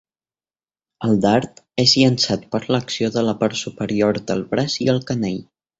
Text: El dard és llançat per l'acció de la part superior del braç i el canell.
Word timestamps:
El 1.07 1.13
dard 1.25 1.61
és 1.85 1.93
llançat 2.01 2.49
per 2.55 2.63
l'acció 2.77 3.13
de 3.19 3.27
la 3.29 3.39
part 3.45 3.63
superior 3.63 4.23
del 4.33 4.47
braç 4.55 4.85
i 4.87 4.95
el 4.97 5.07
canell. 5.13 5.43